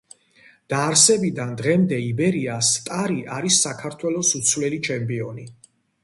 [0.73, 5.45] დაარსებიდან დღემდე იბერია სტარი არის საქართველოს უცვლელი ჩემპიონი.